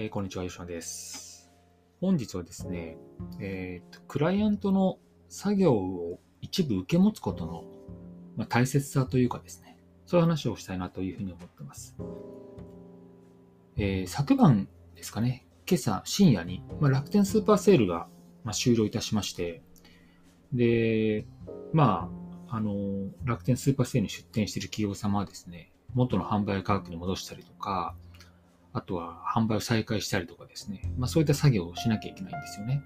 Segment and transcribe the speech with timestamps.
[0.00, 1.50] えーこんにちは、吉野です。
[2.00, 2.96] 本日はですね、
[3.40, 7.64] えーとクライアントの作業を一部受け持つことの、
[8.36, 9.76] まあ、大切さというかですね、
[10.06, 11.96] そういう話をしたいなというふうに思ってます。
[13.76, 18.06] えー昨晩ですかね、今朝深夜に、まあ、楽天スーパーセールが、
[18.44, 19.62] まあ、終了いたしまして、
[20.52, 21.26] で、
[21.72, 22.08] ま
[22.48, 22.74] あ、あの、
[23.24, 27.96] 楽天スーパーセールに出店している企業様はですね、元の販売価格に戻したりとか、
[28.78, 32.82] あとは販売を再開したりとかですね、まあそういった作業をしなきゃいけないんですよね。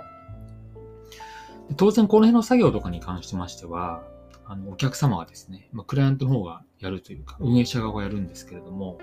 [1.69, 4.03] で当然この辺の作業とかに関してましては、
[4.47, 8.99] あのお客様がですね、まあ、クライアントの方がやるというか、運営者側がやるんですけれども、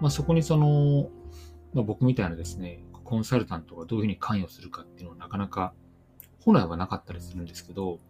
[0.00, 1.08] まあそこにその、
[1.72, 5.74] まあ、僕みたいなですね、コンサルタントがどういうふうに関与するかっていうのはなかなか
[6.40, 8.00] 本来はなかったりするんですけど、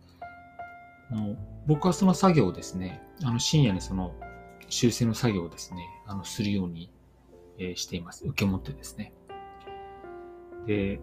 [1.11, 4.15] あの僕はその作業をですね、あの深夜にその
[4.69, 6.91] 修正の作業をですね、あのするように
[7.59, 8.25] えしています。
[8.27, 9.13] 受け持ってですね。
[10.67, 10.99] で、や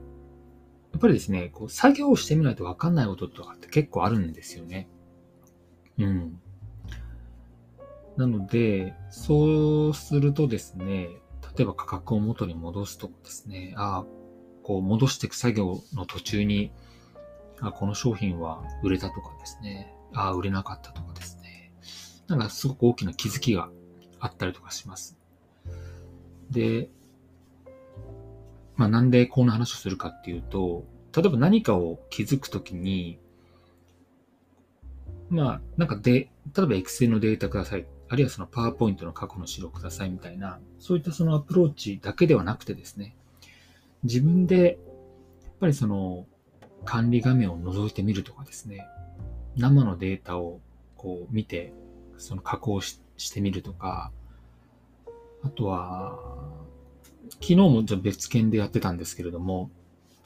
[0.97, 4.87] っぱりですね、こう作業をしてみないとわかんないこととかって結構あるんですよね。
[5.97, 6.39] うん。
[8.17, 11.09] なので、そうするとですね、
[11.57, 14.05] 例えば価格を元に戻すとかですね、ああ、
[14.63, 16.71] こう戻していく作業の途中に、
[17.59, 21.73] あこの商品は売れたとかですね、ああ、売れなかったとかですね、
[22.27, 23.69] なんかすごく大きな気づきが
[24.19, 25.17] あったりとかします。
[26.53, 26.89] で、
[28.75, 33.19] まあなんでこんな話をするかっていうと、例えば何かを気づくときに、
[35.29, 36.29] まあなんかで、例え
[36.61, 37.85] ば Excel のデータください。
[38.09, 43.15] あるいはその PowerPoint の過去の資料くださいみたいな、そういったそのアプローチだけではなくてですね、
[44.03, 44.77] 自分で
[45.43, 46.25] やっぱりその
[46.85, 48.87] 管理画面を覗いてみるとかですね、
[49.55, 50.59] 生のデータを
[50.95, 51.73] こう見て、
[52.17, 54.11] その加工ししてみるとか、
[55.43, 56.17] あとは、
[57.33, 59.69] 昨日もじゃ別件でやってたんですけれども、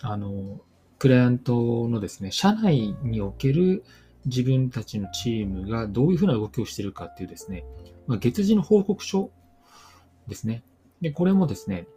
[0.02, 0.62] あの、
[1.00, 3.84] クライアントのですね、社内における
[4.26, 7.66] 自分たちのチームがどういうふうな動きをしているかっていうですね、
[8.08, 9.32] まあ、月次の報告書
[10.28, 10.64] ですね。
[11.02, 11.88] で、これもですね、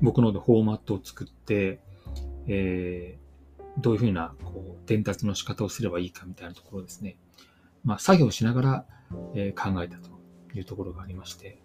[0.00, 1.80] 僕のでフォーマットを作って、
[2.46, 7.16] えー、どういうふうなこう伝達の仕方をすればいいかみたいなところですね、
[7.84, 8.84] まあ、作業しながら、
[9.34, 10.10] えー考えたと
[10.54, 11.62] いうところがありまして、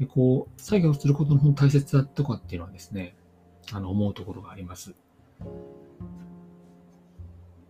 [0.00, 3.14] でこう、作業することの本大切だとかっていうのはですね、
[3.70, 4.94] あの、思うところがあります。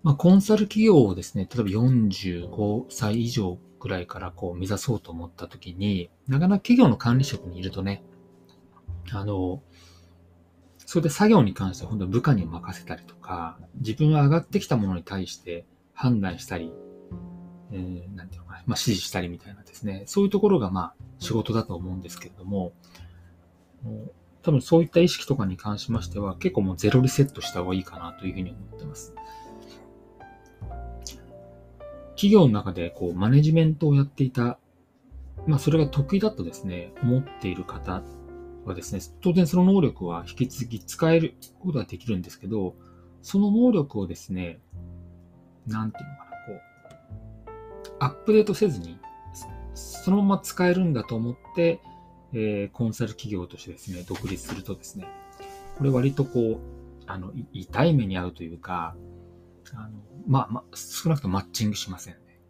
[0.05, 8.05] まあ、コンサル企業をですね、例えば45歳以上ぐらいからこう目指そうと思ったときに、なかなか企業の管理職にいるとね、
[9.11, 9.61] あの、
[10.79, 16.73] そういった作業に関しては本当に部下に任せたりとか、自分が上がってきたものに対して判断したり、
[17.73, 22.73] えーなんていうのかな、まあ、指示したりみたいなですね、そういうところがまあ仕事だと思うんですけれども、
[24.43, 29.15] 多分そういった意識とかに関しましては結構もうゼロリセットした方がいいかなというふうに思ってます。
[32.17, 34.59] 企業の中でこうマネジメントをやっていた、
[35.47, 38.03] まあそれが得意だとですね、思っている方
[38.67, 42.75] はですね、当然その能力は引き続き使えることができるんですけど、
[43.23, 44.61] その能力をですね、
[45.67, 46.30] なんていうのかな、
[48.01, 48.99] アップデートせずに、
[49.75, 51.81] そのまま使えるんだと思って、
[52.33, 55.07] えーコンサル企業としてですね、独立するとですね、
[55.79, 56.59] これ割とこう、
[57.07, 58.97] あの、痛い目に遭うというか、
[59.75, 62.41] あの、まあ、ま、少なくともマッチングしませんね。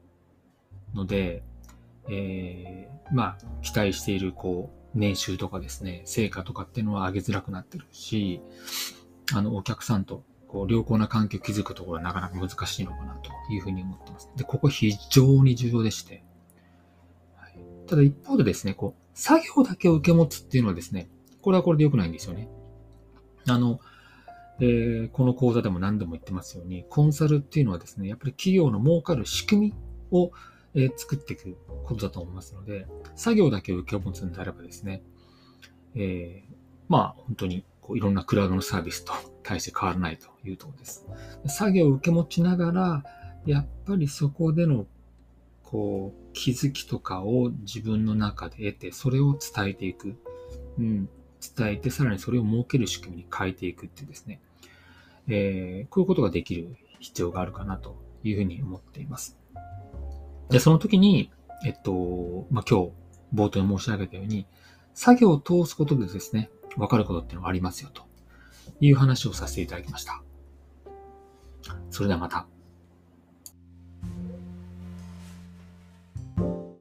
[0.94, 1.43] ので、
[2.09, 8.41] えーまあ、期待している、こう、年収とかですね、成果とかっていうのは上げづらくなってるし、
[9.32, 14.28] あの、お客さんと、こう、良好な関係を築くところはなかなか難しいのかなというふうに思ってます。
[14.37, 16.25] で、ここ非常に重要でして、
[17.37, 17.55] はい
[17.87, 21.09] ただ一方でですね、こう、作業だけを受け持つっていうのはですね、
[21.41, 22.49] これはこれで良くないんですよね。
[23.47, 23.81] あの、
[24.61, 29.75] えーこの講座でも何度も言ってますように、コンサルっていうのはですね、やっぱり企業の儲かる仕組み
[30.11, 30.32] を、
[30.75, 35.03] えー作っていくことだと思いますので、作業だけを受け持つんであればですね、
[35.94, 36.55] えー
[36.88, 41.04] まあ本当にこういろんなクラウドのサービスと 大して変わらないというところです。
[41.46, 43.04] 作業を受け持ちながら、
[43.46, 44.87] やっぱりそこでの
[45.64, 50.16] こう気づきとかを自分の中で得て、それを伝えていく。
[50.78, 51.08] うん、
[51.56, 54.40] 伝えて、さらにそれを設ける仕組みに変えていくっていうですね、
[55.26, 59.36] えーこういうことができる必要があるかなというふうに思っています。
[60.48, 61.32] で、その時に、
[61.66, 62.93] えっと、まあ、今日
[63.34, 64.46] 冒頭に申し上げたように、
[64.94, 68.02] 作業を通すことでですね、わかることってのがありますよと
[68.81, 70.22] いう話をさせていただきました。
[71.90, 72.46] それではまた。